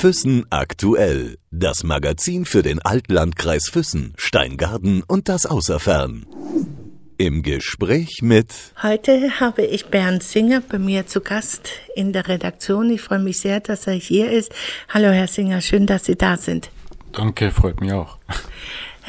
[0.00, 1.36] Füssen aktuell.
[1.50, 6.24] Das Magazin für den Altlandkreis Füssen, Steingarten und das Außerfern.
[7.18, 8.46] Im Gespräch mit.
[8.82, 12.88] Heute habe ich Bernd Singer bei mir zu Gast in der Redaktion.
[12.88, 14.54] Ich freue mich sehr, dass er hier ist.
[14.88, 16.70] Hallo, Herr Singer, schön, dass Sie da sind.
[17.12, 18.16] Danke, freut mich auch.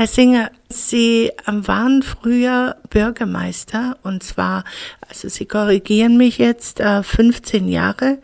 [0.01, 4.63] Herr Singer, Sie waren früher Bürgermeister und zwar,
[5.07, 8.17] also Sie korrigieren mich jetzt, 15 äh, Jahre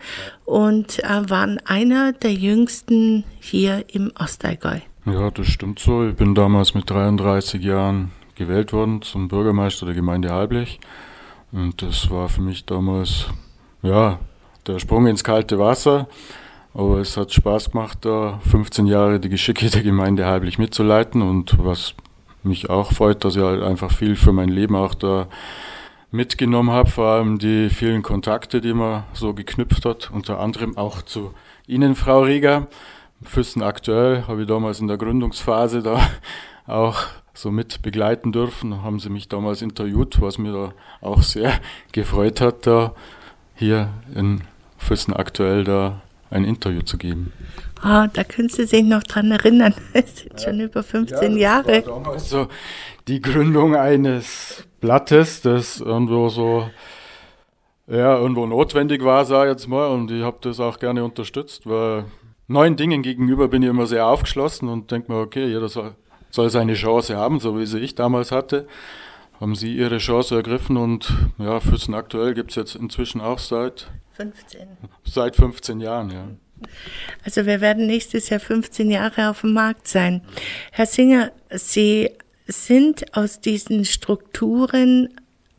[0.44, 4.80] und äh, waren einer der jüngsten hier im Ostallgäu.
[5.06, 6.08] Ja, das stimmt so.
[6.08, 10.80] Ich bin damals mit 33 Jahren gewählt worden zum Bürgermeister der Gemeinde Halblech.
[11.52, 13.28] Und das war für mich damals,
[13.84, 14.18] ja,
[14.66, 16.08] der Sprung ins kalte Wasser.
[16.78, 21.58] Aber es hat Spaß gemacht, da 15 Jahre die Geschicke der Gemeinde Halblich mitzuleiten und
[21.58, 21.96] was
[22.44, 25.28] mich auch freut, dass ich halt einfach viel für mein Leben auch da
[26.12, 31.02] mitgenommen habe, vor allem die vielen Kontakte, die man so geknüpft hat, unter anderem auch
[31.02, 31.34] zu
[31.66, 32.68] Ihnen, Frau Rieger.
[33.24, 36.00] Füssen aktuell habe ich damals in der Gründungsphase da
[36.68, 41.60] auch so mit begleiten dürfen, haben sie mich damals interviewt, was mir da auch sehr
[41.92, 42.94] gefreut hat, da
[43.56, 44.42] hier in
[44.78, 47.32] Füssen aktuell da ein Interview zu geben.
[47.82, 49.74] Ah, da können Sie sich noch dran erinnern.
[49.94, 50.40] Es sind ja.
[50.40, 51.86] schon über 15 ja, Jahre.
[51.86, 52.48] War damals so
[53.08, 56.70] die Gründung eines Blattes, das irgendwo so
[57.88, 59.88] ja, irgendwo notwendig war, sage ich jetzt mal.
[59.88, 62.06] Und ich habe das auch gerne unterstützt, weil
[62.48, 65.96] neuen Dingen gegenüber bin ich immer sehr aufgeschlossen und denke mir, okay, jeder soll,
[66.30, 68.68] soll seine Chance haben, so wie sie ich damals hatte.
[69.40, 73.88] Haben Sie Ihre Chance ergriffen und ja, Füssen aktuell gibt es jetzt inzwischen auch seit
[74.18, 74.68] 15.
[75.06, 76.28] Seit 15 Jahren, ja.
[77.24, 80.22] Also wir werden nächstes Jahr 15 Jahre auf dem Markt sein.
[80.72, 82.10] Herr Singer, Sie
[82.48, 85.10] sind aus diesen Strukturen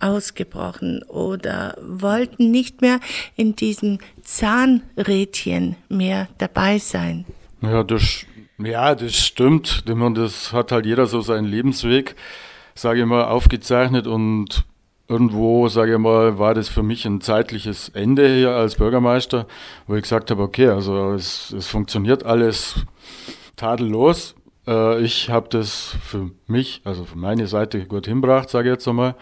[0.00, 2.98] ausgebrochen oder wollten nicht mehr
[3.36, 7.26] in diesem Zahnrädchen mehr dabei sein.
[7.62, 8.26] Ja, das,
[8.58, 9.84] ja, das stimmt.
[9.86, 12.16] Das hat halt jeder so seinen Lebensweg,
[12.74, 14.64] sage ich mal, aufgezeichnet und
[15.08, 19.46] irgendwo, sage ich mal, war das für mich ein zeitliches Ende hier als Bürgermeister,
[19.86, 22.84] wo ich gesagt habe, okay, also es, es funktioniert alles
[23.56, 24.34] tadellos.
[24.66, 28.86] Äh, ich habe das für mich, also für meine Seite gut hinbracht, sage ich jetzt
[28.86, 29.14] einmal.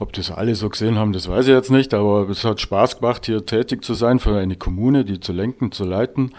[0.00, 3.00] Ob das alle so gesehen haben, das weiß ich jetzt nicht, aber es hat Spaß
[3.00, 6.30] gemacht, hier tätig zu sein für eine Kommune, die zu lenken, zu leiten,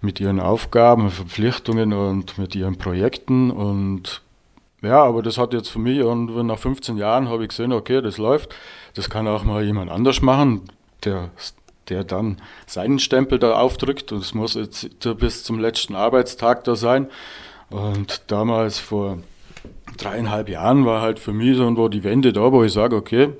[0.00, 4.22] mit ihren Aufgaben, Verpflichtungen und mit ihren Projekten und
[4.82, 8.00] ja, aber das hat jetzt für mich, und nach 15 Jahren habe ich gesehen, okay,
[8.00, 8.54] das läuft.
[8.94, 10.62] Das kann auch mal jemand anders machen,
[11.04, 11.30] der,
[11.88, 14.10] der dann seinen Stempel da aufdrückt.
[14.12, 14.88] Und es muss jetzt
[15.18, 17.08] bis zum letzten Arbeitstag da sein.
[17.68, 19.18] Und damals vor
[19.96, 23.30] dreieinhalb Jahren war halt für mich so die Wende da, wo ich sage, okay,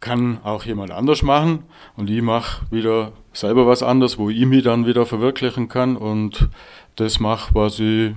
[0.00, 1.64] kann auch jemand anders machen
[1.96, 6.48] und ich mache wieder selber was anderes, wo ich mich dann wieder verwirklichen kann und
[6.96, 8.12] das mache, was ich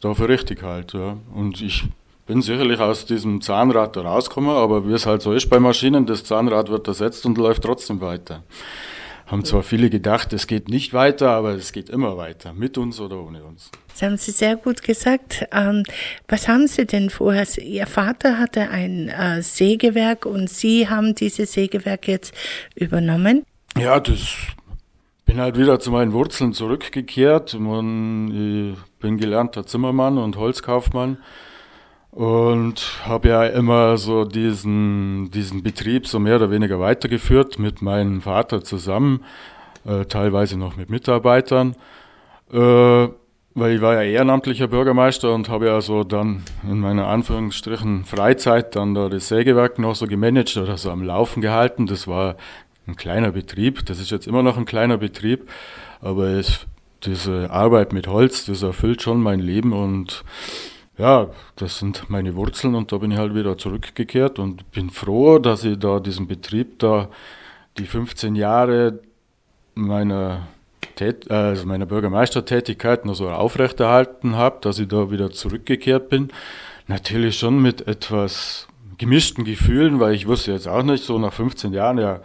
[0.00, 0.98] da für richtig halte.
[0.98, 1.16] Ja.
[1.34, 1.84] Und ich
[2.26, 6.06] bin sicherlich aus diesem Zahnrad da rausgekommen, aber wie es halt so ist bei Maschinen,
[6.06, 8.42] das Zahnrad wird ersetzt und läuft trotzdem weiter.
[9.26, 13.00] Haben zwar viele gedacht, es geht nicht weiter, aber es geht immer weiter, mit uns
[13.00, 13.70] oder ohne uns.
[13.88, 15.46] Das haben Sie sehr gut gesagt.
[15.50, 15.82] Ähm,
[16.28, 17.46] was haben Sie denn vorher?
[17.58, 22.34] Ihr Vater hatte ein äh, Sägewerk und Sie haben dieses Sägewerk jetzt
[22.74, 23.44] übernommen?
[23.78, 24.36] Ja, das
[25.24, 27.54] bin halt wieder zu meinen Wurzeln zurückgekehrt.
[27.54, 31.18] ich bin gelernter Zimmermann und Holzkaufmann
[32.12, 38.22] und habe ja immer so diesen, diesen Betrieb so mehr oder weniger weitergeführt mit meinem
[38.22, 39.24] Vater zusammen,
[39.84, 41.74] äh, teilweise noch mit Mitarbeitern,
[42.52, 43.08] äh,
[43.56, 48.76] weil ich war ja ehrenamtlicher Bürgermeister und habe ja so dann in meiner Anführungsstrichen Freizeit
[48.76, 51.86] dann da das Sägewerk noch so gemanagt oder so am Laufen gehalten.
[51.86, 52.36] Das war
[52.86, 55.50] ein kleiner Betrieb, das ist jetzt immer noch ein kleiner Betrieb,
[56.00, 56.66] aber es,
[57.04, 60.24] diese Arbeit mit Holz, das erfüllt schon mein Leben und
[60.96, 65.38] ja, das sind meine Wurzeln und da bin ich halt wieder zurückgekehrt und bin froh,
[65.38, 67.08] dass ich da diesen Betrieb da
[67.78, 69.00] die 15 Jahre
[69.74, 70.46] meiner,
[70.94, 76.28] Tät also meiner Bürgermeistertätigkeit noch so aufrechterhalten habe, dass ich da wieder zurückgekehrt bin.
[76.86, 78.68] Natürlich schon mit etwas
[78.98, 82.20] gemischten Gefühlen, weil ich wusste jetzt auch nicht, so nach 15 Jahren, ja,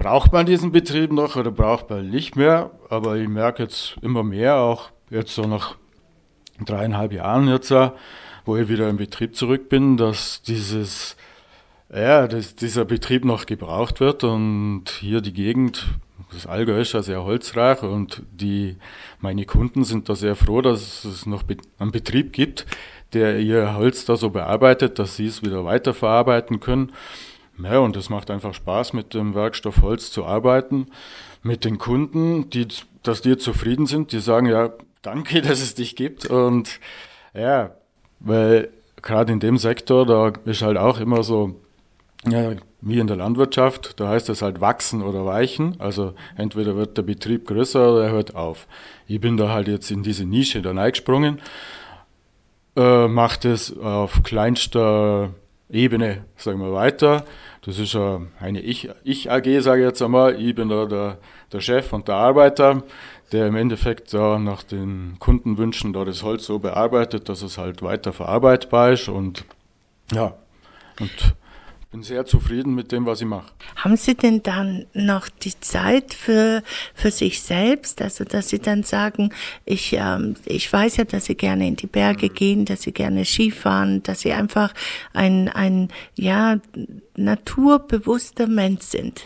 [0.00, 2.70] braucht man diesen Betrieb noch oder braucht man nicht mehr.
[2.88, 5.76] Aber ich merke jetzt immer mehr, auch jetzt so nach
[6.64, 7.70] dreieinhalb Jahren jetzt,
[8.46, 11.16] wo ich wieder im Betrieb zurück bin, dass dieses,
[11.94, 15.86] ja, dass dieser Betrieb noch gebraucht wird und hier die Gegend,
[16.32, 18.76] das Allgäu ist ja sehr holzreich und die,
[19.20, 21.42] meine Kunden sind da sehr froh, dass es noch
[21.78, 22.64] einen Betrieb gibt,
[23.12, 26.92] der ihr Holz da so bearbeitet, dass sie es wieder weiterverarbeiten können
[27.64, 30.88] Ja, und es macht einfach Spaß, mit dem Werkstoff Holz zu arbeiten,
[31.42, 32.68] mit den Kunden, die,
[33.02, 34.70] dass die zufrieden sind, die sagen, ja,
[35.02, 36.26] danke, dass es dich gibt.
[36.26, 36.80] Und
[37.34, 37.72] ja,
[38.20, 38.70] weil
[39.02, 41.56] gerade in dem Sektor, da ist halt auch immer so,
[42.28, 42.52] ja,
[42.82, 45.76] wie in der Landwirtschaft, da heißt es halt wachsen oder weichen.
[45.80, 48.66] Also entweder wird der Betrieb größer oder er hört auf.
[49.06, 51.40] Ich bin da halt jetzt in diese Nische da reingesprungen,
[52.76, 55.34] äh, mache das auf kleinster
[55.72, 57.24] Ebene, sagen wir weiter.
[57.62, 60.40] Das ist eine Ich-AG, ich sage ich jetzt einmal.
[60.40, 61.18] Ich bin da der,
[61.52, 62.82] der Chef und der Arbeiter,
[63.32, 67.82] der im Endeffekt da nach den Kundenwünschen da das Holz so bearbeitet, dass es halt
[67.82, 69.44] weiter verarbeitbar ist und
[70.12, 70.34] ja,
[70.98, 71.34] und
[71.90, 73.50] bin sehr zufrieden mit dem, was ich mache.
[73.76, 76.62] Haben Sie denn dann noch die Zeit für,
[76.94, 78.00] für sich selbst?
[78.00, 79.32] Also, dass Sie dann sagen,
[79.64, 82.34] ich, ähm, ich weiß ja, dass Sie gerne in die Berge mhm.
[82.34, 84.72] gehen, dass Sie gerne Skifahren, dass Sie einfach
[85.12, 86.58] ein, ein ja,
[87.16, 89.22] naturbewusster Mensch sind.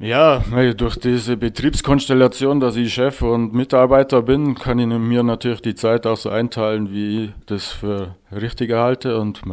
[0.00, 0.44] Ja,
[0.76, 6.06] durch diese Betriebskonstellation, dass ich Chef und Mitarbeiter bin, kann ich mir natürlich die Zeit
[6.06, 9.18] auch so einteilen, wie ich das für richtig halte.
[9.18, 9.44] Und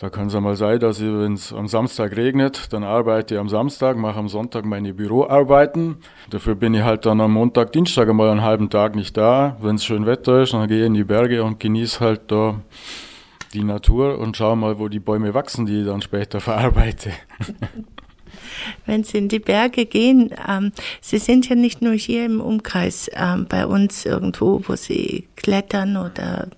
[0.00, 3.40] da kann es einmal sein, dass ich, wenn es am Samstag regnet, dann arbeite ich
[3.40, 5.98] am Samstag, mache am Sonntag meine Büroarbeiten.
[6.30, 9.58] Dafür bin ich halt dann am Montag, Dienstag einmal einen halben Tag nicht da.
[9.60, 12.62] Wenn es schön Wetter ist, dann gehe ich in die Berge und genieße halt da
[13.52, 17.10] die Natur und schaue mal, wo die Bäume wachsen, die ich dann später verarbeite.
[18.86, 20.72] wenn Sie in die Berge gehen, ähm,
[21.02, 25.98] Sie sind ja nicht nur hier im Umkreis ähm, bei uns irgendwo, wo Sie klettern
[25.98, 26.48] oder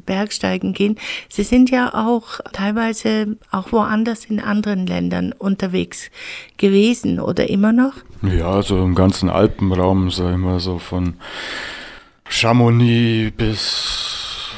[0.00, 0.96] Bergsteigen gehen.
[1.28, 6.10] Sie sind ja auch teilweise auch woanders in anderen Ländern unterwegs
[6.56, 7.94] gewesen oder immer noch?
[8.22, 11.14] Ja, also im ganzen Alpenraum, sag ich mal, so von
[12.28, 14.50] Chamonix bis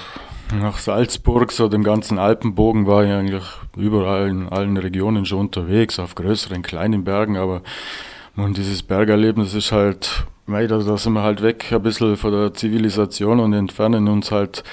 [0.54, 3.44] nach Salzburg, so den ganzen Alpenbogen war ich eigentlich
[3.76, 7.62] überall in allen Regionen schon unterwegs, auf größeren, kleinen Bergen, aber
[8.36, 13.38] und dieses Bergerlebnis ist halt, da sind wir halt weg ein bisschen von der Zivilisation
[13.38, 14.64] und entfernen uns halt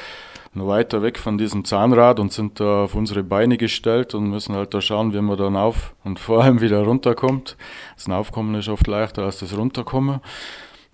[0.53, 4.73] weiter weg von diesem Zahnrad und sind da auf unsere Beine gestellt und müssen halt
[4.73, 7.55] da schauen, wie man dann auf und vor allem wieder runterkommt.
[7.95, 10.19] Das Aufkommen ist oft leichter als das Runterkommen.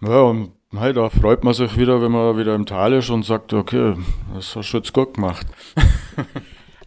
[0.02, 3.26] Ja, und hey, da freut man sich wieder, wenn man wieder im Tal ist und
[3.26, 3.96] sagt, okay,
[4.36, 5.48] das hast du jetzt gut gemacht.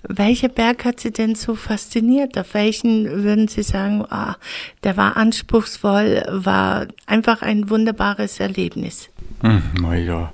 [0.03, 2.39] Welcher Berg hat Sie denn so fasziniert?
[2.39, 4.37] Auf welchen würden Sie sagen, ah,
[4.83, 9.11] der war anspruchsvoll, war einfach ein wunderbares Erlebnis?
[9.43, 10.33] Hm, naja,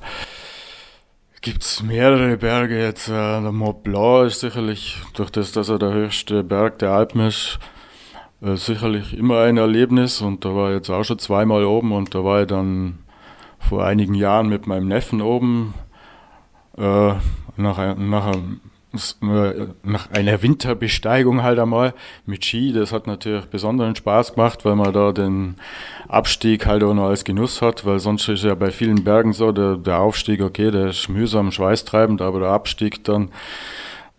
[1.47, 3.07] gibt es mehrere Berge jetzt.
[3.09, 7.21] Äh, der Mont Blanc ist sicherlich, durch das, dass er der höchste Berg der Alpen
[7.21, 7.61] ist,
[8.43, 10.21] äh, sicherlich immer ein Erlebnis.
[10.21, 12.99] Und da war ich jetzt auch schon zweimal oben und da war ich dann
[13.61, 15.75] vor einigen Jahren mit meinem Neffen oben.
[16.77, 17.15] Äh,
[17.57, 18.61] nach, nach einem
[19.83, 21.93] nach einer Winterbesteigung halt einmal
[22.25, 22.73] mit Ski.
[22.73, 25.57] Das hat natürlich besonderen Spaß gemacht, weil man da den
[26.09, 29.53] Abstieg halt auch noch als Genuss hat, weil sonst ist ja bei vielen Bergen so,
[29.53, 33.31] der, der Aufstieg, okay, der ist mühsam, schweißtreibend, aber der Abstieg dann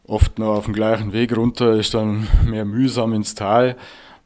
[0.08, 3.76] oft noch auf dem gleichen Weg runter ist dann mehr mühsam ins Tal.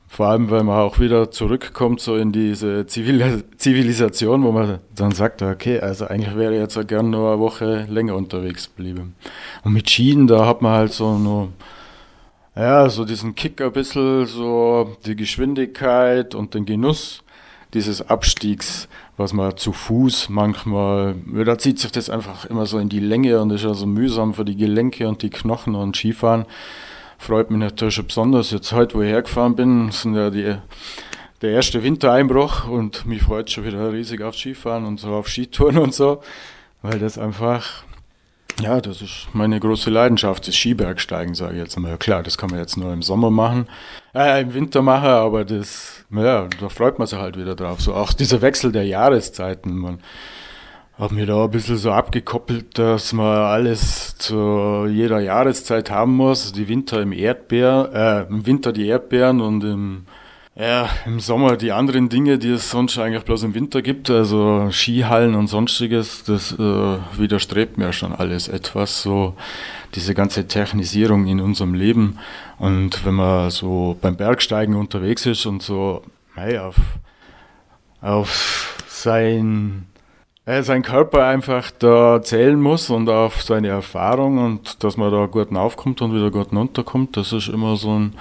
[0.08, 5.12] Vor allem, weil man auch wieder zurückkommt so in diese Zivil Zivilisation, wo man dann
[5.12, 9.16] sagt, okay, also eigentlich wäre ich jetzt auch gern nur eine Woche länger unterwegs geblieben.
[9.64, 11.54] Und mit Schienen, da hat man halt so nur,
[12.58, 17.24] ja, so diesen Kick ein bisschen, so die Geschwindigkeit und den Genuss
[17.74, 18.88] dieses Abstiegs,
[19.18, 23.40] was man zu Fuß manchmal, da zieht sich das einfach immer so in die Länge
[23.40, 26.46] und ist ja so mühsam für die Gelenke und die Knochen und Skifahren
[27.22, 28.50] freut mich natürlich besonders.
[28.50, 30.56] Jetzt heute, wo ich hergefahren bin, sind ja die,
[31.42, 35.78] der erste Wintereinbruch und mich freut schon wieder riesig auf Skifahren und so auf Skitouren
[35.78, 36.22] und so,
[36.82, 37.84] weil das einfach,
[38.60, 41.98] ja, das ist meine große Leidenschaft, das Skibergsteigen, sage ich jetzt mal.
[41.98, 43.68] Klar, das kann man jetzt nur im Sommer machen,
[44.14, 47.82] äh, im Winter machen, aber das, ja, da freut man sich halt wieder drauf.
[47.82, 50.00] So auch dieser Wechsel der Jahreszeiten, man
[51.02, 56.52] habe mir da ein bisschen so abgekoppelt, dass man alles zu jeder Jahreszeit haben muss.
[56.52, 60.06] Die Winter im Erdbeer, äh, im Winter die Erdbeeren und im,
[60.56, 64.10] ja, im Sommer die anderen Dinge, die es sonst eigentlich bloß im Winter gibt.
[64.10, 66.58] Also Skihallen und sonstiges, das äh,
[67.18, 69.02] widerstrebt mir schon alles etwas.
[69.02, 69.36] So
[69.96, 72.20] diese ganze Technisierung in unserem Leben.
[72.60, 76.04] Und wenn man so beim Bergsteigen unterwegs ist und so,
[76.36, 76.76] hey, auf,
[78.02, 79.86] auf sein
[80.46, 85.28] äh, sein Körper einfach da zählen muss und auf seine Erfahrung und dass man da
[85.28, 88.14] gut aufkommt und wieder gut runterkommt, das ist immer so ein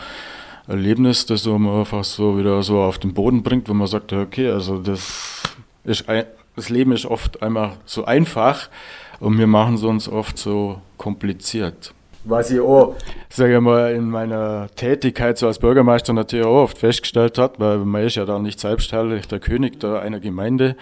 [0.66, 4.50] Erlebnis, das man einfach so wieder so auf den Boden bringt, wo man sagt, okay,
[4.50, 5.42] also das
[5.84, 6.24] ist ein,
[6.56, 8.68] das Leben ist oft einmal so einfach
[9.18, 11.94] und wir machen es uns oft so kompliziert.
[12.24, 12.96] was ich auch,
[13.28, 17.78] sage ich mal, in meiner Tätigkeit so als Bürgermeister natürlich auch oft festgestellt hat, weil
[17.78, 20.76] man ist ja da nicht selbstherrlich der König da einer Gemeinde,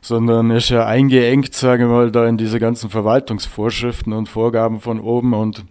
[0.00, 5.00] sondern ist ja eingeengt, sage ich mal, da in diese ganzen Verwaltungsvorschriften und Vorgaben von
[5.00, 5.64] oben und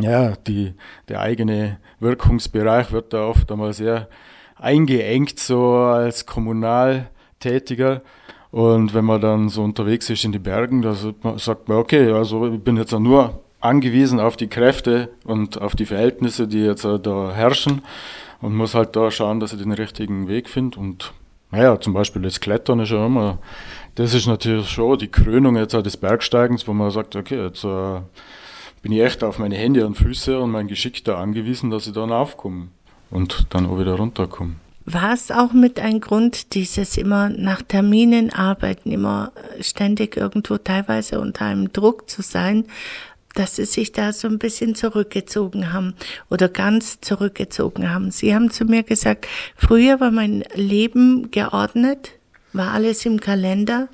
[0.00, 0.74] ja, die,
[1.08, 4.08] der eigene Wirkungsbereich wird da oft einmal sehr
[4.56, 8.02] eingeengt, so als Kommunaltätiger.
[8.50, 12.46] Und wenn man dann so unterwegs ist in die Bergen, da sagt man, okay, also
[12.46, 17.32] ich bin jetzt nur angewiesen auf die Kräfte und auf die Verhältnisse, die jetzt da
[17.34, 17.82] herrschen
[18.40, 20.78] und muss halt da schauen, dass ich den richtigen Weg finde.
[20.78, 21.12] Und
[21.50, 23.38] naja, zum Beispiel das Klettern ist ja immer,
[23.94, 28.00] das ist natürlich schon die Krönung jetzt des Bergsteigens, wo man sagt, okay, jetzt äh,
[28.86, 31.92] bin ich echt auf meine Hände und Füße und mein Geschick da angewiesen, dass ich
[31.92, 32.68] dann aufkomme
[33.10, 34.54] und dann auch wieder runterkomme.
[34.84, 41.18] War es auch mit ein Grund, dieses immer nach Terminen arbeiten, immer ständig irgendwo teilweise
[41.18, 42.66] unter einem Druck zu sein,
[43.34, 45.94] dass sie sich da so ein bisschen zurückgezogen haben
[46.30, 48.12] oder ganz zurückgezogen haben.
[48.12, 49.26] Sie haben zu mir gesagt,
[49.56, 52.12] früher war mein Leben geordnet,
[52.52, 53.88] war alles im Kalender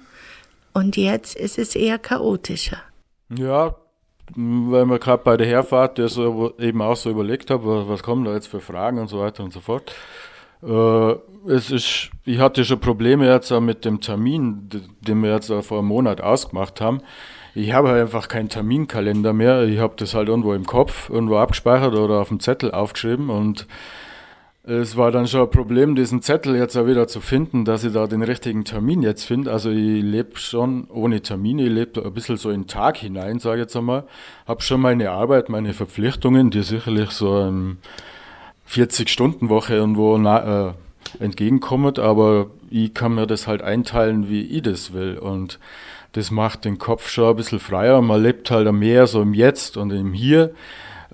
[0.74, 2.82] und jetzt ist es eher chaotischer.
[3.34, 3.74] Ja,
[4.34, 8.24] weil man gerade bei der Herfahrt ja so eben auch so überlegt habe, was kommen
[8.24, 9.94] da jetzt für Fragen und so weiter und so fort.
[10.62, 11.14] Äh,
[11.50, 14.68] es ist, ich hatte schon Probleme jetzt auch mit dem Termin,
[15.00, 17.02] den wir jetzt vor einem Monat ausgemacht haben
[17.54, 19.64] ich habe halt einfach keinen Terminkalender mehr.
[19.64, 23.66] Ich habe das halt irgendwo im Kopf, irgendwo abgespeichert oder auf dem Zettel aufgeschrieben und
[24.64, 27.92] es war dann schon ein Problem, diesen Zettel jetzt auch wieder zu finden, dass ich
[27.92, 29.50] da den richtigen Termin jetzt finde.
[29.50, 33.40] Also ich lebe schon ohne Termin, ich lebe ein bisschen so in den Tag hinein,
[33.40, 34.04] sage ich jetzt einmal.
[34.46, 37.76] Habe schon meine Arbeit, meine Verpflichtungen, die sicherlich so eine
[38.70, 40.72] 40-Stunden-Woche irgendwo na, äh,
[41.18, 45.18] entgegenkommen, aber ich kann mir das halt einteilen, wie ich das will.
[45.18, 45.58] Und
[46.12, 48.00] das macht den Kopf schon ein bisschen freier.
[48.00, 50.54] Man lebt halt mehr so im Jetzt und im Hier,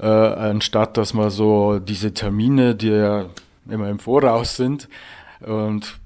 [0.00, 3.26] äh, anstatt dass man so diese Termine, die ja
[3.68, 4.88] immer im Voraus sind.
[5.40, 5.98] Und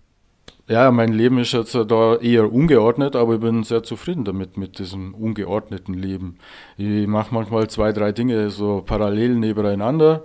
[0.68, 4.78] ja, mein Leben ist jetzt da eher ungeordnet, aber ich bin sehr zufrieden damit, mit
[4.78, 6.38] diesem ungeordneten Leben.
[6.76, 10.22] Ich mache manchmal zwei, drei Dinge so parallel nebeneinander,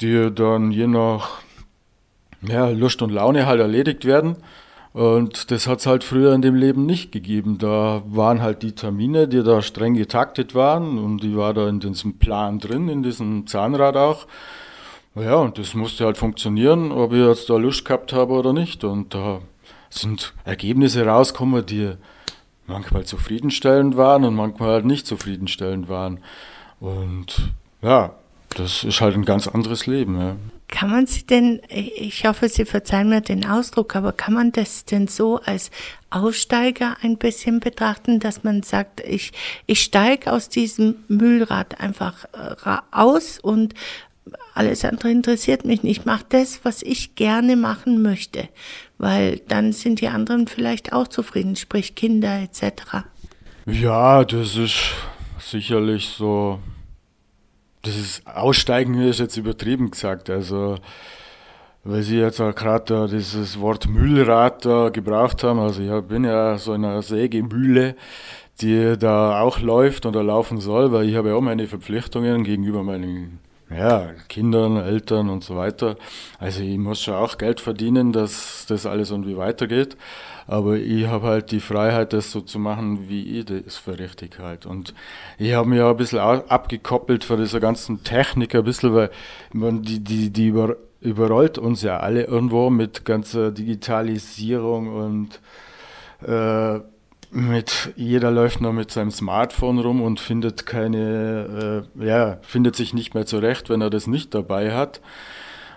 [0.00, 1.40] die dann je nach
[2.42, 4.36] ja, Lust und Laune halt erledigt werden.
[4.92, 7.58] Und das hat es halt früher in dem Leben nicht gegeben.
[7.58, 11.78] Da waren halt die Termine, die da streng getaktet waren und die war da in
[11.78, 14.26] diesem Plan drin, in diesem Zahnrad auch.
[15.14, 18.82] Ja, und das musste halt funktionieren, ob ich jetzt da Lust gehabt habe oder nicht.
[18.82, 19.40] Und da
[19.90, 21.92] sind Ergebnisse rausgekommen, die
[22.66, 26.20] manchmal zufriedenstellend waren und manchmal halt nicht zufriedenstellend waren.
[26.80, 27.50] Und
[27.82, 28.14] ja,
[28.56, 30.18] das ist halt ein ganz anderes Leben.
[30.18, 30.36] Ja.
[30.70, 34.84] Kann man sie denn, ich hoffe, Sie verzeihen mir den Ausdruck, aber kann man das
[34.84, 35.70] denn so als
[36.10, 39.32] Aussteiger ein bisschen betrachten, dass man sagt, ich,
[39.66, 43.74] ich steige aus diesem Müllrad einfach äh, aus und
[44.54, 45.98] alles andere interessiert mich nicht.
[46.00, 48.48] Ich mache das, was ich gerne machen möchte,
[48.98, 53.06] weil dann sind die anderen vielleicht auch zufrieden, sprich Kinder etc.
[53.66, 54.78] Ja, das ist
[55.38, 56.60] sicherlich so
[57.82, 60.30] das ist Aussteigen ist jetzt übertrieben gesagt.
[60.30, 60.76] Also,
[61.84, 65.58] weil Sie jetzt auch gerade dieses Wort Müllrad da gebraucht haben.
[65.58, 67.96] Also, ich bin ja so in einer Sägemühle,
[68.60, 72.82] die da auch läuft oder laufen soll, weil ich habe ja auch meine Verpflichtungen gegenüber
[72.82, 73.38] meinen
[73.70, 75.96] ja, Kindern, Eltern und so weiter.
[76.38, 79.96] Also ich muss schon auch Geld verdienen, dass das alles irgendwie weitergeht.
[80.48, 84.40] Aber ich habe halt die Freiheit, das so zu machen, wie ich das für richtig
[84.40, 84.66] halt.
[84.66, 84.94] Und
[85.38, 89.10] ich habe mich auch ein bisschen abgekoppelt von dieser ganzen Technik ein bisschen, weil
[89.52, 95.40] man, die, die, die über, überrollt uns ja alle irgendwo mit ganzer Digitalisierung und
[96.28, 96.80] äh,
[97.30, 102.92] mit jeder läuft noch mit seinem Smartphone rum und findet keine, äh, ja, findet sich
[102.92, 105.00] nicht mehr zurecht, wenn er das nicht dabei hat.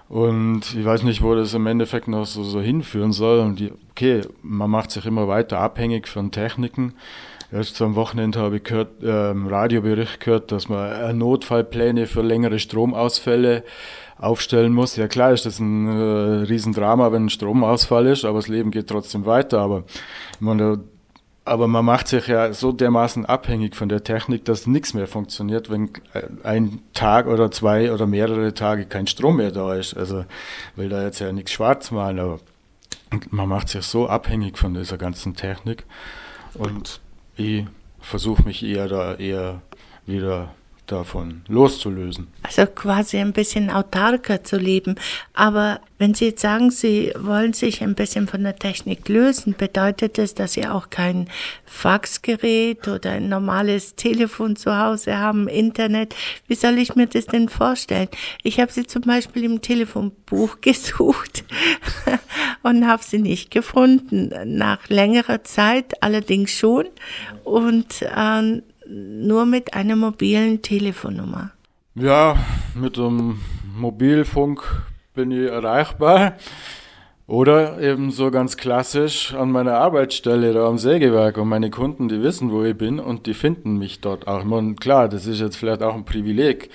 [0.10, 3.40] Und ich weiß nicht, wo das im Endeffekt noch so, so hinführen soll.
[3.40, 6.94] Und die, okay, man macht sich immer weiter abhängig von Techniken.
[7.52, 12.22] Erst am Wochenende habe ich gehört, äh, im Radiobericht gehört, dass man äh, Notfallpläne für
[12.22, 13.64] längere Stromausfälle
[14.18, 14.96] aufstellen muss.
[14.96, 18.88] Ja klar ist das ein äh, Riesendrama, wenn ein Stromausfall ist, aber das Leben geht
[18.88, 19.60] trotzdem weiter.
[19.60, 19.84] Aber
[20.34, 20.80] ich meine,
[21.46, 25.70] aber man macht sich ja so dermaßen abhängig von der Technik, dass nichts mehr funktioniert,
[25.70, 25.90] wenn
[26.44, 29.96] ein Tag oder zwei oder mehrere Tage kein Strom mehr da ist.
[29.96, 30.26] Also
[30.76, 32.40] will da jetzt ja nichts schwarz malen, aber
[33.30, 35.84] man macht sich so abhängig von dieser ganzen Technik.
[36.54, 37.02] Und
[37.36, 37.66] ich
[38.00, 39.62] versuche mich eher da eher
[40.06, 40.54] wieder
[40.88, 42.28] davon loszulösen.
[42.44, 44.96] Also quasi ein bisschen autarker zu leben.
[45.34, 50.18] Aber wenn Sie jetzt sagen, Sie wollen sich ein bisschen von der Technik lösen, bedeutet
[50.18, 51.30] das, dass Sie auch kein
[51.66, 56.16] Faxgerät oder ein normales Telefon zu Hause haben, Internet?
[56.48, 58.10] Wie soll ich mir das denn vorstellen?
[58.44, 61.46] Ich habe Sie zum Beispiel im Telefonbuch gesucht
[62.64, 64.32] und habe sie nicht gefunden.
[64.46, 66.88] Nach längerer Zeit allerdings schon.
[67.44, 71.52] Und äh, nur mit einer mobilen Telefonnummer.
[71.96, 72.36] Ja,
[72.76, 73.40] mit dem
[73.76, 74.64] Mobilfunk
[75.14, 76.38] bin ich erreichbar.
[77.26, 82.22] Oder eben so ganz klassisch an meiner Arbeitsstelle da am Sägewerk und meine Kunden, die
[82.22, 84.44] wissen, wo ich bin und die finden mich dort auch.
[84.44, 86.70] meine, klar, das ist jetzt vielleicht auch ein Privileg,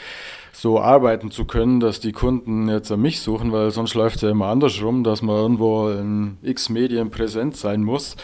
[0.53, 4.23] so arbeiten zu können, dass die Kunden jetzt an mich suchen, weil sonst läuft es
[4.23, 8.17] ja immer andersrum, dass man irgendwo in x Medien präsent sein muss,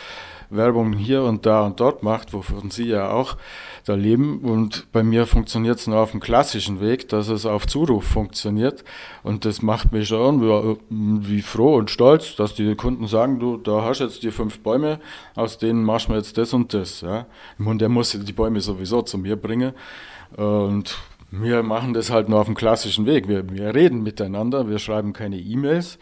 [0.56, 3.36] Werbung hier und da und dort macht, wovon Sie ja auch
[3.84, 4.40] da leben.
[4.40, 8.84] Und bei mir funktioniert es nur auf dem klassischen Weg, dass es auf Zuruf funktioniert.
[9.22, 10.40] Und das macht mich schon
[10.90, 15.00] wie, froh und stolz, dass die Kunden sagen, du, da hast jetzt die fünf Bäume,
[15.34, 17.00] aus denen machst du jetzt das und das.
[17.00, 17.26] Ja.
[17.58, 19.72] Und der muss die Bäume sowieso zu mir bringen.
[20.36, 20.98] Und
[21.30, 23.28] wir machen das halt nur auf dem klassischen Weg.
[23.28, 25.98] Wir, wir reden miteinander, wir schreiben keine E-Mails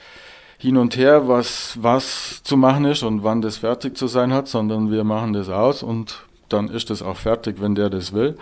[0.62, 4.46] hin und her, was, was zu machen ist und wann das fertig zu sein hat,
[4.46, 8.36] sondern wir machen das aus und dann ist das auch fertig, wenn der das will.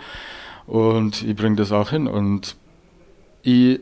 [0.67, 2.05] Und ich bringe das auch hin.
[2.05, 2.55] Und
[3.41, 3.79] ich,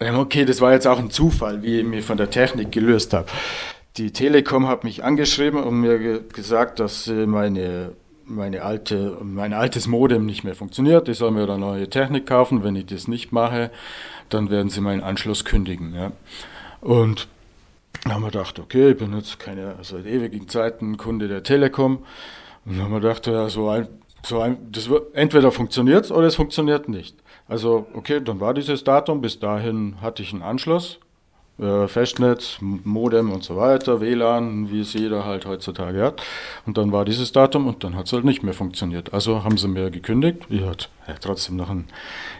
[0.00, 3.28] okay, das war jetzt auch ein Zufall, wie ich mich von der Technik gelöst habe.
[3.96, 7.92] Die Telekom hat mich angeschrieben und mir ge gesagt, dass meine,
[8.24, 11.08] meine alte, mein altes Modem nicht mehr funktioniert.
[11.08, 12.64] Ich soll mir da neue Technik kaufen.
[12.64, 13.70] Wenn ich das nicht mache,
[14.30, 15.94] dann werden sie meinen Anschluss kündigen.
[15.94, 16.10] Ja.
[16.80, 17.28] Und
[18.04, 22.04] dann haben wir gedacht, okay, ich bin jetzt keine, seit ewigen Zeiten Kunde der Telekom.
[22.64, 23.88] Und dann haben wir gedacht, ja, so ein,
[24.24, 27.16] so ein, das entweder funktioniert es oder es funktioniert nicht.
[27.48, 30.98] Also, okay, dann war dieses Datum, bis dahin hatte ich einen Anschluss,
[31.58, 36.22] äh, Festnetz, Modem und so weiter, WLAN, wie es jeder halt heutzutage hat.
[36.66, 39.14] Und dann war dieses Datum und dann hat es halt nicht mehr funktioniert.
[39.14, 40.46] Also haben sie mir gekündigt.
[40.48, 40.88] Ich hatte
[41.20, 41.86] trotzdem noch ein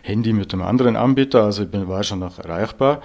[0.02, 3.00] Handy mit einem anderen Anbieter, also ich war schon noch erreichbar.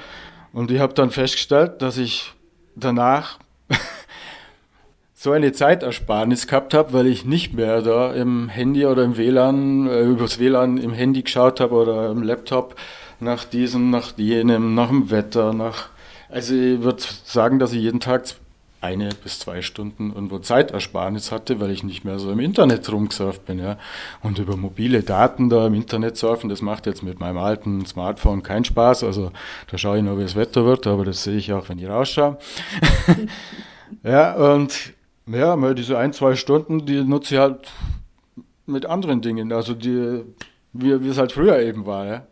[0.53, 2.33] Und ich habe dann festgestellt, dass ich
[2.75, 3.39] danach
[5.13, 9.87] so eine Zeitersparnis gehabt habe, weil ich nicht mehr da im Handy oder im WLAN,
[9.87, 12.75] äh, übers WLAN im Handy geschaut habe oder im Laptop
[13.19, 15.89] nach diesem, nach jenem, nach dem Wetter, nach.
[16.29, 18.25] Also ich würde sagen, dass ich jeden Tag
[18.81, 23.45] eine bis zwei Stunden irgendwo Zeitersparnis hatte, weil ich nicht mehr so im Internet rumgesurft
[23.45, 23.59] bin.
[23.59, 23.77] Ja.
[24.23, 28.41] Und über mobile Daten da im Internet surfen, das macht jetzt mit meinem alten Smartphone
[28.41, 29.03] keinen Spaß.
[29.03, 29.31] Also
[29.69, 31.87] da schaue ich nur, wie das Wetter wird, aber das sehe ich auch, wenn ich
[31.87, 32.39] rausschaue.
[34.03, 34.93] ja, und
[35.27, 37.71] ja, mal diese ein, zwei Stunden, die nutze ich halt
[38.65, 39.53] mit anderen Dingen.
[39.53, 40.23] Also die,
[40.73, 42.07] wie, wie es halt früher eben war.
[42.07, 42.27] Ja.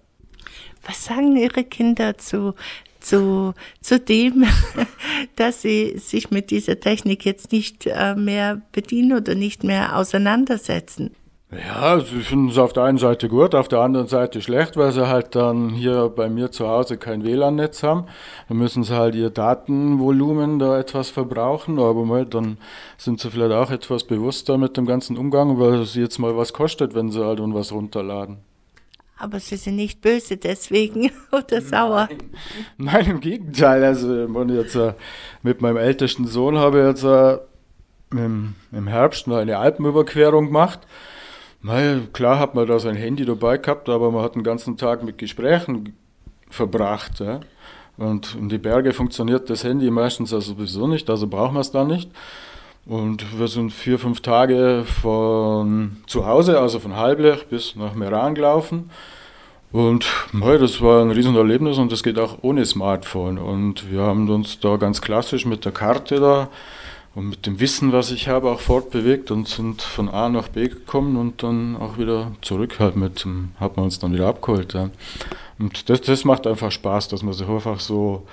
[0.88, 2.56] Was sagen Ihre Kinder zu,
[3.00, 4.46] zu, zu dem,
[5.36, 11.12] dass sie sich mit dieser Technik jetzt nicht äh, mehr bedienen oder nicht mehr auseinandersetzen?
[11.52, 14.92] Ja, sie finden es auf der einen Seite gut, auf der anderen Seite schlecht, weil
[14.92, 18.06] sie halt dann hier bei mir zu Hause kein WLAN-Netz haben.
[18.48, 22.60] Dann müssen sie halt ihr Datenvolumen da etwas verbrauchen, aber mal, dann
[22.98, 26.54] sind sie vielleicht auch etwas bewusster mit dem ganzen Umgang, weil es jetzt mal was
[26.54, 28.38] kostet, wenn sie halt was runterladen.
[29.20, 32.08] Aber sie sind nicht böse deswegen oder sauer.
[32.10, 32.30] Nein,
[32.78, 33.84] Nein im Gegenteil.
[33.84, 34.94] Also, wenn ich jetzt äh,
[35.44, 37.38] mit meinem ältesten Sohn habe ich jetzt äh,
[38.12, 40.80] im, im Herbst noch eine Alpenüberquerung gemacht.
[41.62, 45.04] Weil klar hat man da sein Handy dabei gehabt, aber man hat den ganzen Tag
[45.04, 45.94] mit Gesprächen
[46.50, 47.20] verbracht.
[47.20, 47.42] Ja?
[47.98, 51.72] Und in die Berge funktioniert das Handy meistens also sowieso nicht, also brauchen wir es
[51.72, 52.10] da nicht.
[52.90, 58.34] Und wir sind vier, fünf Tage von zu Hause, also von Halblech bis nach Meran
[58.34, 58.90] gelaufen.
[59.72, 60.08] Und
[60.42, 63.38] hey, das war ein Riesenerlebnis und das geht auch ohne Smartphone.
[63.38, 66.50] Und wir haben uns da ganz klassisch mit der Karte da
[67.14, 70.68] und mit dem Wissen, was ich habe, auch fortbewegt und sind von A nach B
[70.70, 73.24] gekommen und dann auch wieder zurück halt mit,
[73.60, 74.74] hat man uns dann wieder abgeholt.
[74.74, 74.90] Ja.
[75.60, 78.26] Und das, das macht einfach Spaß, dass man sich einfach so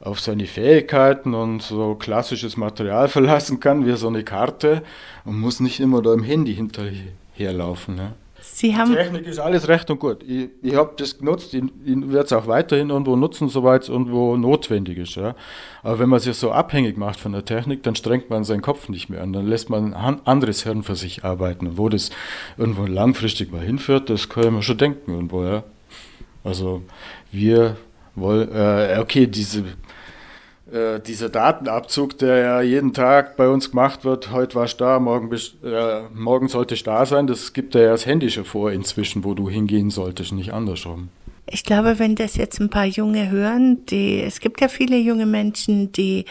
[0.00, 4.82] auf seine Fähigkeiten und so klassisches Material verlassen kann, wie so eine Karte
[5.24, 7.98] und muss nicht immer da im Handy hinterherlaufen.
[7.98, 8.12] Ja.
[8.42, 10.22] Sie haben Technik ist alles recht und gut.
[10.22, 13.88] Ich, ich habe das genutzt, ich, ich werde es auch weiterhin irgendwo nutzen, soweit es
[13.88, 15.14] irgendwo notwendig ist.
[15.16, 15.34] Ja.
[15.82, 18.88] Aber wenn man sich so abhängig macht von der Technik, dann strengt man seinen Kopf
[18.88, 19.32] nicht mehr an.
[19.32, 21.66] Dann lässt man ein anderes Hirn für sich arbeiten.
[21.68, 22.10] Und wo das
[22.56, 25.44] irgendwo langfristig mal hinführt, das kann man schon denken irgendwo.
[25.44, 25.64] Ja.
[26.44, 26.82] Also
[27.32, 27.76] wir
[28.14, 29.64] wollen, äh, okay, diese
[30.72, 34.98] äh, dieser Datenabzug, der ja jeden Tag bei uns gemacht wird, heute warst du da,
[34.98, 38.72] morgen, bist, äh, morgen sollte ich da sein, das gibt ja das Handy schon vor
[38.72, 41.08] inzwischen, wo du hingehen solltest, nicht andersrum.
[41.46, 45.26] Ich glaube, wenn das jetzt ein paar Junge hören, die, es gibt ja viele junge
[45.26, 46.24] Menschen, die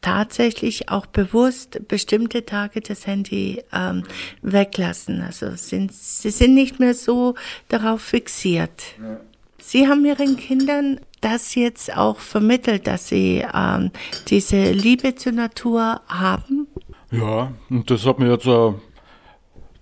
[0.00, 4.04] tatsächlich auch bewusst bestimmte Tage das Handy ähm,
[4.42, 5.20] weglassen.
[5.20, 7.34] Also sind, sie sind nicht mehr so
[7.68, 8.82] darauf fixiert.
[9.02, 9.20] Ja.
[9.60, 13.90] Sie haben Ihren Kindern das jetzt auch vermittelt, dass Sie ähm,
[14.28, 16.66] diese Liebe zur Natur haben?
[17.10, 18.72] Ja, und das hat mir jetzt äh,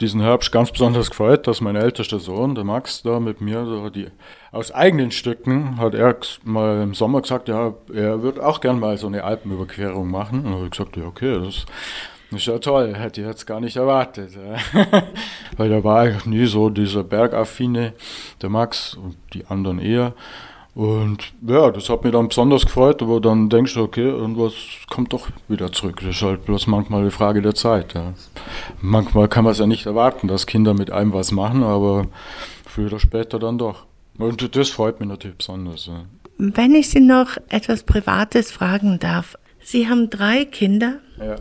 [0.01, 3.91] diesen Herbst ganz besonders gefreut, dass mein ältester Sohn, der Max, da mit mir so
[3.91, 4.09] die,
[4.53, 8.97] aus eigenen Stücken hat er mal im Sommer gesagt, ja, er würde auch gern mal
[8.97, 10.47] so eine Alpenüberquerung machen.
[10.47, 11.67] Und habe ich gesagt, ja, okay, das
[12.31, 14.33] ist ja toll, hätte ich jetzt gar nicht erwartet.
[15.57, 17.95] Weil da war ich nie so dieser Bergaffine,
[18.43, 20.13] der Max und die anderen eher.
[20.75, 24.53] Und ja, das hat mich dann besonders gefreut, aber dann denkst du, okay, irgendwas
[24.89, 26.01] kommt doch wieder zurück.
[26.03, 27.95] Das ist halt bloß manchmal eine Frage der Zeit.
[27.95, 28.13] Ja.
[28.81, 32.07] Manchmal kann man es ja nicht erwarten, dass Kinder mit einem was machen, aber
[32.65, 33.87] früher oder später dann doch.
[34.19, 35.87] Und das freut mich natürlich besonders.
[35.87, 36.05] Ja.
[36.37, 39.37] Wenn ich Sie noch etwas Privates fragen darf.
[39.61, 41.01] Sie haben drei Kinder.
[41.19, 41.37] Ja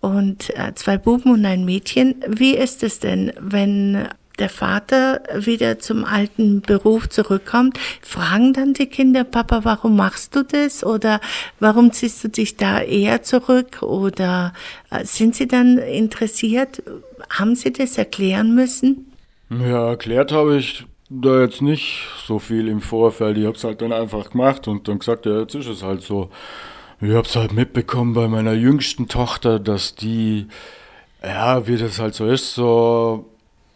[0.00, 2.16] und äh, zwei Buben und ein Mädchen.
[2.26, 4.08] Wie ist es denn, wenn
[4.38, 10.44] der Vater wieder zum alten Beruf zurückkommt, fragen dann die Kinder, Papa, warum machst du
[10.44, 10.84] das?
[10.84, 11.20] Oder
[11.60, 13.82] warum ziehst du dich da eher zurück?
[13.82, 14.52] Oder
[14.90, 16.82] äh, sind sie dann interessiert?
[17.30, 19.12] Haben sie das erklären müssen?
[19.50, 23.38] Ja, erklärt habe ich da jetzt nicht so viel im Vorfeld.
[23.38, 26.02] Ich habe es halt dann einfach gemacht und dann gesagt, ja, jetzt ist es halt
[26.02, 26.30] so.
[27.00, 30.48] Ich habe es halt mitbekommen bei meiner jüngsten Tochter, dass die,
[31.22, 33.24] ja, wie das halt so ist, so,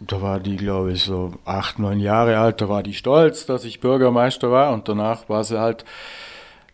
[0.00, 3.64] da war die, glaube ich, so acht, neun Jahre alt, da war die stolz, dass
[3.64, 5.84] ich Bürgermeister war und danach war sie halt,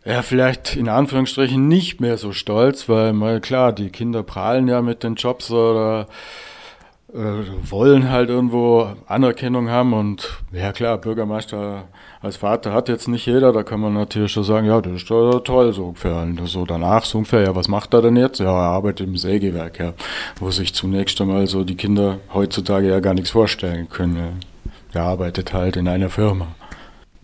[0.06, 4.80] ja, vielleicht in Anführungsstrichen nicht mehr so stolz, weil, mal klar, die Kinder prahlen ja
[4.80, 6.06] mit den Jobs oder
[7.10, 11.84] wollen halt irgendwo Anerkennung haben und ja klar, Bürgermeister
[12.20, 15.10] als Vater hat jetzt nicht jeder, da kann man natürlich schon sagen, ja, das ist
[15.10, 16.18] doch toll so ungefähr.
[16.18, 18.40] Und so danach so ungefähr, ja, was macht er denn jetzt?
[18.40, 19.94] Ja, er arbeitet im Sägewerk, ja,
[20.38, 24.16] wo sich zunächst einmal so die Kinder heutzutage ja gar nichts vorstellen können.
[24.16, 25.00] Ja.
[25.00, 26.48] Er arbeitet halt in einer Firma.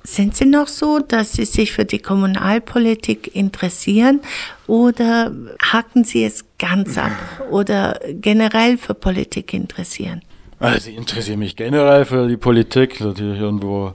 [0.06, 4.20] Sind Sie noch so, dass Sie sich für die Kommunalpolitik interessieren
[4.66, 7.12] oder hacken Sie es ganz ab
[7.50, 10.20] oder generell für Politik interessieren?
[10.58, 13.94] Also ich interessiere mich generell für die Politik, natürlich irgendwo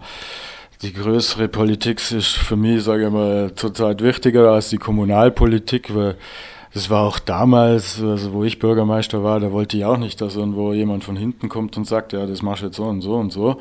[0.81, 6.15] die größere Politik ist für mich, sage ich mal, zurzeit wichtiger als die Kommunalpolitik, weil
[6.73, 10.35] das war auch damals, also wo ich Bürgermeister war, da wollte ich auch nicht, dass
[10.35, 13.15] irgendwo jemand von hinten kommt und sagt, ja, das machst du jetzt so und so
[13.15, 13.59] und so.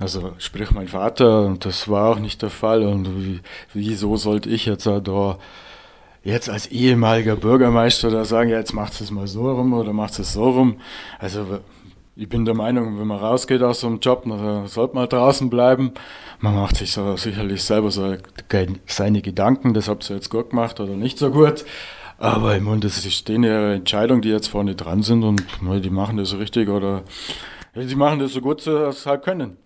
[0.00, 2.82] Also sprich mein Vater, das war auch nicht der Fall.
[2.82, 3.40] Und wie,
[3.72, 5.38] wieso sollte ich jetzt da
[6.24, 10.18] jetzt als ehemaliger Bürgermeister da sagen, ja, jetzt macht es mal so rum oder macht
[10.18, 10.76] es so rum.
[11.18, 11.60] Also
[12.14, 15.48] ich bin der Meinung, wenn man rausgeht aus so einem Job, dann sollte man draußen
[15.48, 15.92] bleiben.
[16.40, 18.16] Man macht sich so sicherlich selber so
[18.86, 21.64] seine Gedanken, das habt ihr jetzt gut gemacht oder nicht so gut.
[22.22, 26.18] Aber ich meine, das ist denen Entscheidung, die jetzt vorne dran sind und die machen
[26.18, 27.02] das richtig oder
[27.74, 29.56] die machen das so gut, sie es halt können.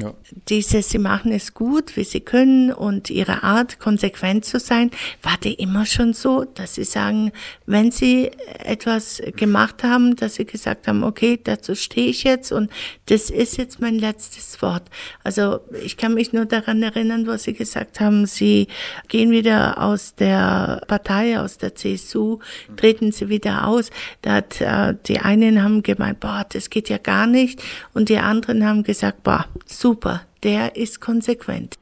[0.00, 0.12] Ja.
[0.48, 4.90] Dieses, sie machen es gut, wie sie können und ihre Art, konsequent zu sein,
[5.22, 7.30] war die immer schon so, dass sie sagen,
[7.66, 12.70] wenn sie etwas gemacht haben, dass sie gesagt haben, okay, dazu stehe ich jetzt und
[13.06, 14.82] das ist jetzt mein letztes Wort.
[15.22, 18.66] Also ich kann mich nur daran erinnern, wo sie gesagt haben, sie
[19.06, 22.40] gehen wieder aus der Partei, aus der CSU,
[22.76, 23.90] treten sie wieder aus.
[24.22, 28.18] Da hat, äh, die einen haben gemeint, boah, das geht ja gar nicht und die
[28.18, 29.46] anderen haben gesagt, boah,
[29.84, 31.74] super, der ist konsequent.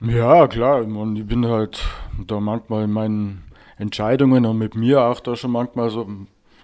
[0.00, 0.82] Ja, klar.
[0.82, 1.84] Und ich bin halt
[2.26, 3.42] da manchmal in meinen
[3.76, 6.08] Entscheidungen und mit mir auch da schon manchmal so,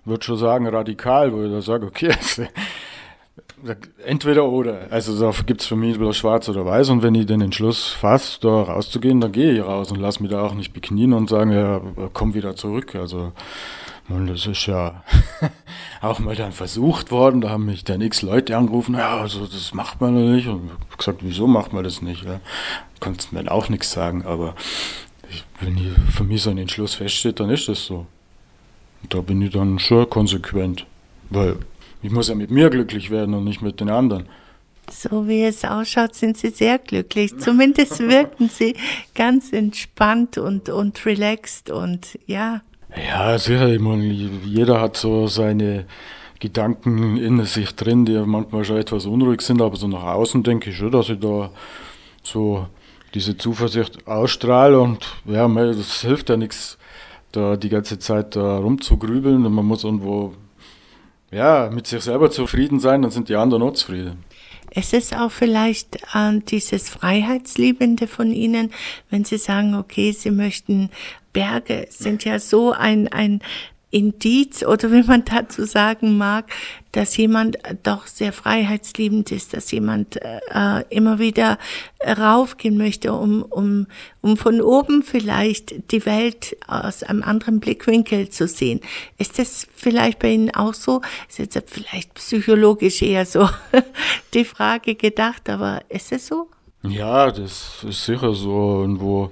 [0.06, 2.14] würde schon sagen, radikal, wo ich da sage, okay,
[4.06, 4.86] entweder oder.
[4.88, 7.88] Also da gibt es für mich bloß schwarz oder weiß und wenn ich den Entschluss
[7.88, 11.28] fasse, da rauszugehen, dann gehe ich raus und lass mich da auch nicht beknien und
[11.28, 11.82] sagen, ja,
[12.14, 12.94] komm wieder zurück.
[12.94, 13.32] Also
[14.08, 15.02] und das ist ja
[16.00, 17.40] auch mal dann versucht worden.
[17.40, 20.46] Da haben mich dann x Leute angerufen, ja, also das macht man ja nicht.
[20.46, 22.24] Und ich habe gesagt, wieso macht man das nicht?
[22.24, 22.40] Ja?
[23.04, 24.54] Mir dann auch nichts sagen, aber
[25.30, 28.06] ich, wenn ich für mich so ein Entschluss feststeht, dann ist das so.
[29.02, 30.86] Und da bin ich dann schon konsequent,
[31.30, 31.56] weil
[32.02, 34.28] ich muss ja mit mir glücklich werden und nicht mit den anderen.
[34.90, 37.36] So wie es ausschaut, sind Sie sehr glücklich.
[37.38, 38.76] Zumindest wirken Sie
[39.14, 42.62] ganz entspannt und, und relaxed und ja.
[42.94, 43.68] Ja, sicher.
[43.68, 45.86] Ich meine, jeder hat so seine
[46.38, 50.70] Gedanken in sich drin, die manchmal schon etwas unruhig sind, aber so nach außen denke
[50.70, 51.50] ich schon, dass ich da
[52.22, 52.66] so
[53.14, 56.76] diese Zuversicht ausstrahle und ja, das hilft ja nichts,
[57.32, 60.34] da die ganze Zeit da rumzugrübeln und man muss irgendwo
[61.30, 64.24] ja, mit sich selber zufrieden sein, dann sind die anderen auch zufrieden.
[64.78, 68.72] Es ist auch vielleicht äh, dieses Freiheitsliebende von Ihnen,
[69.08, 70.90] wenn Sie sagen, okay, Sie möchten
[71.32, 73.40] Berge sind ja so ein, ein
[73.96, 76.44] Indiz oder wie man dazu sagen mag,
[76.92, 81.58] dass jemand doch sehr freiheitsliebend ist, dass jemand äh, immer wieder
[82.06, 83.86] raufgehen möchte, um, um,
[84.20, 88.80] um von oben vielleicht die Welt aus einem anderen Blickwinkel zu sehen.
[89.16, 91.00] Ist das vielleicht bei Ihnen auch so?
[91.28, 93.48] Ist jetzt vielleicht psychologisch eher so
[94.34, 96.48] die Frage gedacht, aber ist es so?
[96.82, 98.82] Ja, das ist sicher so.
[98.84, 99.30] Und wo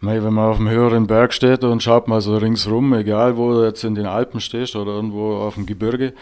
[0.00, 3.64] wenn man auf einem höheren Berg steht und schaut mal so ringsrum, egal wo du
[3.64, 6.12] jetzt in den Alpen stehst oder irgendwo auf dem Gebirge,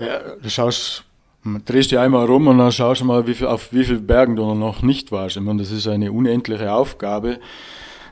[0.00, 1.04] ja, du schaust,
[1.66, 4.36] drehst dich einmal rum und dann schaust du mal, wie viel, auf wie vielen Bergen
[4.36, 5.36] du noch nicht warst.
[5.36, 7.40] Ich meine, das ist eine unendliche Aufgabe,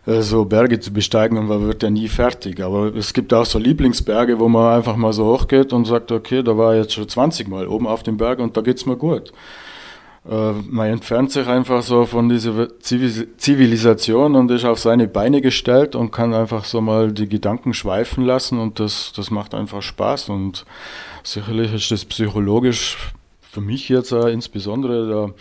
[0.06, 2.60] äh, so Berge zu besteigen und man wird ja nie fertig.
[2.60, 6.42] Aber es gibt auch so Lieblingsberge, wo man einfach mal so hochgeht und sagt, okay,
[6.42, 8.96] da war ich jetzt schon 20 Mal oben auf dem Berg und da geht's mir
[8.96, 9.32] gut.
[10.28, 15.94] Äh, man entfernt sich einfach so von dieser Zivilisation und ist auf seine Beine gestellt
[15.94, 20.28] und kann einfach so mal die Gedanken schweifen lassen und das, das macht einfach Spaß
[20.28, 20.66] und
[21.22, 22.98] sicherlich ist das psychologisch
[23.40, 25.34] für mich jetzt insbesondere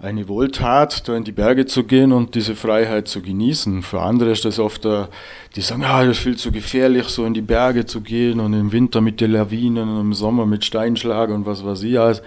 [0.00, 3.82] eine Wohltat, da in die Berge zu gehen und diese Freiheit zu genießen.
[3.82, 7.34] Für andere ist das oft, die sagen, ja, das ist viel zu gefährlich, so in
[7.34, 11.30] die Berge zu gehen und im Winter mit den Lawinen und im Sommer mit Steinschlag
[11.30, 12.22] und was weiß ich alles.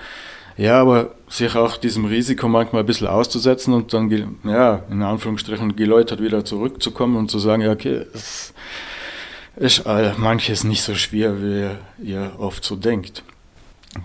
[0.58, 5.76] Ja, aber sich auch diesem Risiko manchmal ein bisschen auszusetzen und dann, ja, in Anführungsstrichen
[5.76, 8.54] geläutert wieder zurückzukommen und zu sagen, ja, okay, es
[9.56, 9.86] ist
[10.18, 11.70] manches nicht so schwer, wie
[12.06, 13.24] ihr oft so denkt.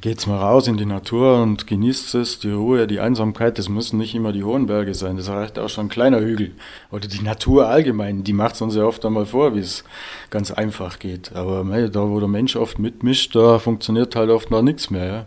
[0.00, 3.98] Geht's mal raus in die Natur und genießt es, die Ruhe, die Einsamkeit, das müssen
[3.98, 6.56] nicht immer die hohen Berge sein, das reicht auch schon ein kleiner Hügel.
[6.90, 9.84] Oder die Natur allgemein, die macht es uns ja oft einmal vor, wie es
[10.30, 11.34] ganz einfach geht.
[11.34, 15.06] Aber hey, da, wo der Mensch oft mitmischt, da funktioniert halt oft noch nichts mehr.
[15.06, 15.26] Ja?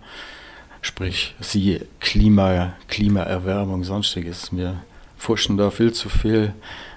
[0.81, 4.49] Sprich, siehe Klima, Klimaerwärmung, sonstiges.
[4.51, 4.81] Wir
[5.17, 6.53] forschen da viel zu viel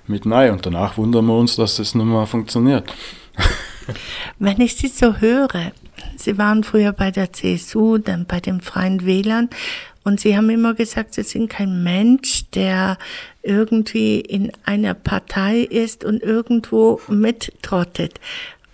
[0.07, 2.93] mit Nein und danach wundern wir uns, dass das nicht mehr funktioniert.
[4.39, 5.73] Wenn ich Sie so höre,
[6.17, 9.51] Sie waren früher bei der CSU, dann bei den Freien Wählern
[10.05, 12.99] und Sie haben immer gesagt, Sie sind kein Mensch, der
[13.43, 18.21] irgendwie in einer Partei ist und irgendwo mittrottet.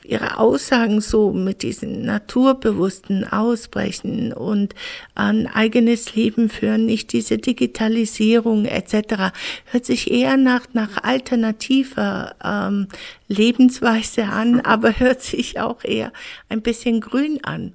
[0.08, 4.74] Ihre Aussagen so mit diesen naturbewussten Ausbrechen und
[5.14, 9.32] ein eigenes Leben führen, nicht diese Digitalisierung etc.,
[9.66, 12.88] hört sich eher nach, nach alternativer ähm,
[13.28, 16.10] Lebensweise an, aber hört sich auch eher
[16.48, 17.74] ein bisschen grün an.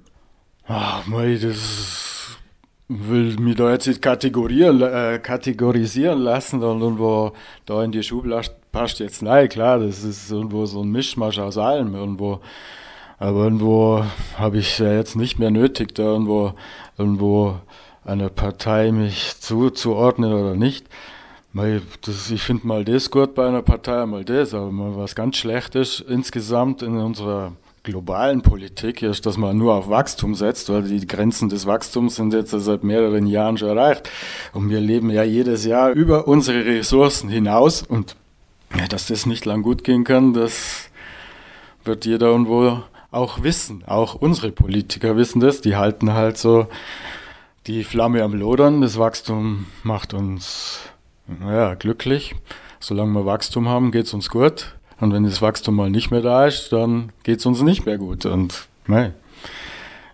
[0.66, 2.36] Ach, mei, das
[2.88, 7.32] will mich da jetzt nicht kategorieren, äh, kategorisieren lassen und irgendwo
[7.66, 11.56] da in die Schublade passt jetzt nein, klar, das ist irgendwo so ein Mischmasch aus
[11.56, 12.40] allem irgendwo.
[13.20, 14.04] Aber irgendwo
[14.36, 16.54] habe ich ja jetzt nicht mehr nötig, da irgendwo,
[16.98, 17.54] irgendwo
[18.04, 20.86] einer Partei mich zuzuordnen oder nicht.
[22.02, 25.36] Das, ich finde mal das gut bei einer Partei, mal das, aber mal was ganz
[25.36, 27.52] Schlechtes insgesamt in unserer
[27.84, 32.32] globalen Politik ist, dass man nur auf Wachstum setzt, weil die Grenzen des Wachstums sind
[32.32, 34.10] jetzt seit mehreren Jahren schon erreicht.
[34.52, 38.16] Und wir leben ja jedes Jahr über unsere Ressourcen hinaus und
[38.78, 40.90] ja, dass das nicht lang gut gehen kann, das
[41.84, 43.84] wird jeder irgendwo auch wissen.
[43.86, 45.60] Auch unsere Politiker wissen das.
[45.60, 46.66] Die halten halt so
[47.66, 48.80] die Flamme am Lodern.
[48.80, 50.80] Das Wachstum macht uns
[51.40, 52.34] ja, glücklich.
[52.80, 54.74] Solange wir Wachstum haben, geht es uns gut.
[55.00, 57.98] Und wenn das Wachstum mal nicht mehr da ist, dann geht es uns nicht mehr
[57.98, 58.26] gut.
[58.26, 59.14] Und nein,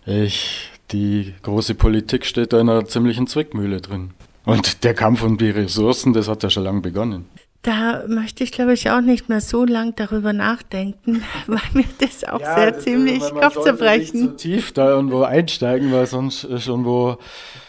[0.05, 4.11] ich, die große Politik steht da in einer ziemlichen Zwickmühle drin.
[4.45, 7.25] Und der Kampf um die Ressourcen, das hat ja schon lange begonnen.
[7.63, 12.23] Da möchte ich, glaube ich, auch nicht mehr so lang darüber nachdenken, weil mir das
[12.23, 14.19] auch ja, sehr das ziemlich Kopfzerbrechen.
[14.19, 17.17] Nicht so tief da irgendwo einsteigen, weil sonst schon wo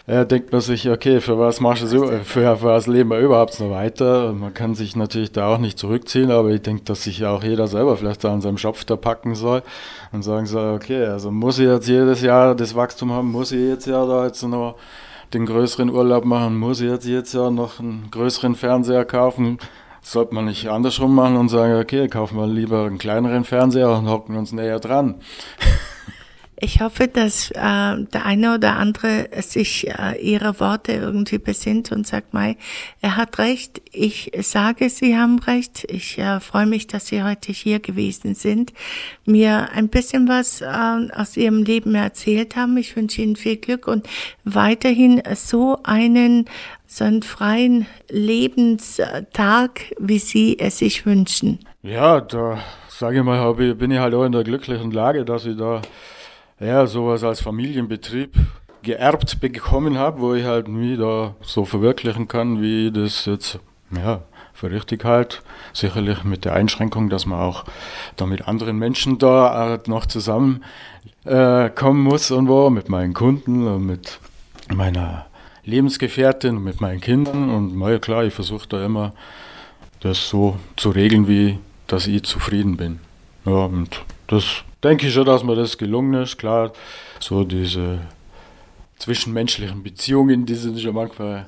[0.06, 3.18] äh, denkt man sich, okay, für was machst du so, für, für was leben wir
[3.18, 4.32] überhaupt noch weiter?
[4.32, 7.68] Man kann sich natürlich da auch nicht zurückziehen, aber ich denke, dass sich auch jeder
[7.68, 9.62] selber vielleicht da an seinem Schopf da packen soll
[10.10, 13.60] und sagen soll, okay, also muss ich jetzt jedes Jahr das Wachstum haben, muss ich
[13.60, 14.76] jetzt ja da jetzt noch
[15.34, 19.58] den größeren Urlaub machen, muss ich jetzt, jetzt ja noch einen größeren Fernseher kaufen,
[20.02, 24.08] sollte man nicht andersrum machen und sagen, okay, kaufen wir lieber einen kleineren Fernseher und
[24.08, 25.20] hocken uns näher dran.
[26.64, 32.06] Ich hoffe, dass äh, der eine oder andere sich äh, ihrer Worte irgendwie besinnt und
[32.06, 32.56] sagt, Mai,
[33.00, 33.82] er hat recht.
[33.90, 35.84] Ich sage, Sie haben recht.
[35.90, 38.72] Ich äh, freue mich, dass Sie heute hier gewesen sind,
[39.24, 40.66] mir ein bisschen was äh,
[41.12, 42.76] aus Ihrem Leben erzählt haben.
[42.76, 44.08] Ich wünsche Ihnen viel Glück und
[44.44, 46.44] weiterhin so einen
[46.86, 51.58] so einen freien Lebenstag, wie Sie es sich wünschen.
[51.82, 55.56] Ja, da sage ich mal, bin ich halt auch in der glücklichen Lage, dass ich
[55.56, 55.82] da
[56.62, 58.34] ja, sowas als Familienbetrieb
[58.82, 63.58] geerbt bekommen habe, wo ich halt mich da so verwirklichen kann, wie ich das jetzt,
[63.90, 64.22] ja,
[64.52, 65.42] für richtig halt.
[65.72, 67.64] Sicherlich mit der Einschränkung, dass man auch
[68.16, 70.62] da mit anderen Menschen da äh, noch zusammen
[71.24, 74.18] äh, muss und wo, mit meinen Kunden und mit
[74.72, 75.26] meiner
[75.64, 77.50] Lebensgefährtin und mit meinen Kindern.
[77.50, 79.12] Und ja, klar, ich versuche da immer
[80.00, 83.00] das so zu regeln, wie dass ich zufrieden bin.
[83.44, 86.38] Ja, und das denke ich schon, dass mir das gelungen ist.
[86.38, 86.72] Klar,
[87.20, 88.00] so diese
[88.98, 91.46] zwischenmenschlichen Beziehungen, die sind schon manchmal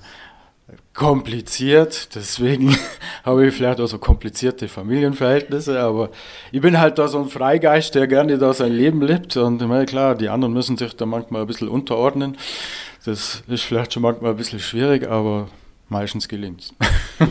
[0.93, 2.15] kompliziert.
[2.15, 2.77] Deswegen
[3.25, 5.81] habe ich vielleicht auch so komplizierte Familienverhältnisse.
[5.81, 6.11] Aber
[6.53, 9.37] ich bin halt da so ein Freigeist, der gerne da sein Leben lebt.
[9.37, 12.37] Und meine, klar, die anderen müssen sich da manchmal ein bisschen unterordnen.
[13.05, 15.49] Das ist vielleicht schon manchmal ein bisschen schwierig, aber
[15.89, 16.75] meistens gelingt es.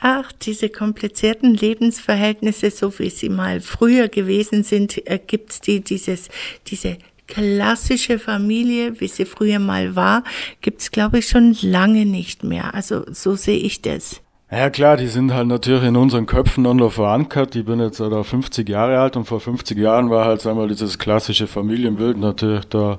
[0.00, 6.28] Ach, diese komplizierten Lebensverhältnisse, so wie sie mal früher gewesen sind, äh, gibt's die, dieses,
[6.68, 10.24] diese klassische Familie, wie sie früher mal war,
[10.60, 12.74] gibt's glaube ich, schon lange nicht mehr.
[12.74, 14.20] Also so sehe ich das.
[14.50, 17.54] Ja klar, die sind halt natürlich in unseren Köpfen noch verankert.
[17.54, 20.98] Ich bin jetzt da 50 Jahre alt und vor 50 Jahren war halt einmal dieses
[20.98, 22.98] klassische Familienbild natürlich da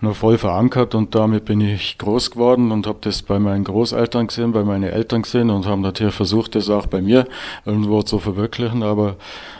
[0.00, 4.26] noch voll verankert und damit bin ich groß geworden und habe das bei meinen Großeltern
[4.26, 7.24] gesehen, bei meinen Eltern gesehen und haben natürlich versucht, das auch bei mir
[7.64, 9.14] irgendwo zu verwirklichen, aber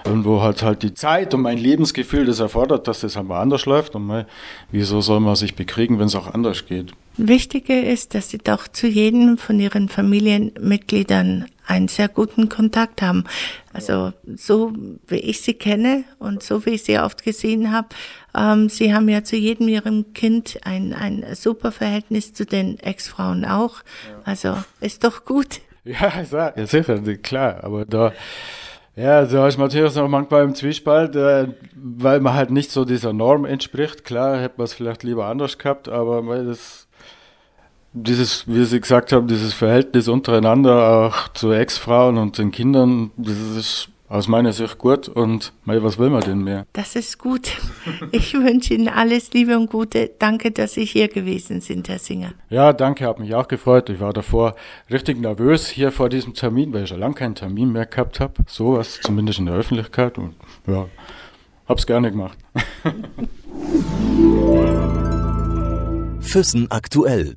[0.04, 3.94] irgendwo hat halt die Zeit und mein Lebensgefühl das erfordert, dass das einmal anders läuft
[3.94, 4.26] und mal,
[4.72, 6.92] wieso soll man sich bekriegen, wenn es auch anders geht?
[7.28, 13.24] Wichtiger ist, dass Sie doch zu jedem von Ihren Familienmitgliedern einen sehr guten Kontakt haben.
[13.72, 14.72] Also so
[15.06, 17.88] wie ich Sie kenne und so wie ich Sie oft gesehen habe,
[18.36, 23.44] ähm, Sie haben ja zu jedem Ihrem Kind ein, ein super Verhältnis zu den Ex-Frauen
[23.44, 23.76] auch.
[24.24, 25.60] Also ist doch gut.
[25.82, 26.12] Ja,
[26.56, 27.64] ja sicher, klar.
[27.64, 28.12] Aber da,
[28.96, 33.14] ja, da ist Matthias auch manchmal im Zwiespalt, äh, weil man halt nicht so dieser
[33.14, 34.04] Norm entspricht.
[34.04, 36.86] Klar, hätte man es vielleicht lieber anders gehabt, aber das
[37.92, 43.36] dieses, wie Sie gesagt haben, dieses Verhältnis untereinander auch zu Ex-Frauen und den Kindern, das
[43.56, 46.66] ist aus meiner Sicht gut und mei, was will man denn mehr?
[46.72, 47.52] Das ist gut.
[48.10, 50.10] Ich wünsche Ihnen alles Liebe und Gute.
[50.18, 52.32] Danke, dass Sie hier gewesen sind, Herr Singer.
[52.48, 53.88] Ja, danke, hat mich auch gefreut.
[53.88, 54.56] Ich war davor
[54.90, 58.34] richtig nervös hier vor diesem Termin, weil ich schon lange keinen Termin mehr gehabt habe.
[58.46, 60.18] Sowas, zumindest in der Öffentlichkeit.
[60.18, 60.34] Und
[60.66, 60.88] ja,
[61.68, 62.36] hab's gerne gemacht.
[66.20, 67.36] Füssen aktuell